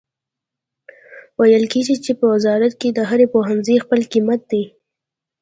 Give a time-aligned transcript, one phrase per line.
[1.39, 4.63] ویل کیږي چې په وزارت کې د هر پوهنځي خپل قیمت دی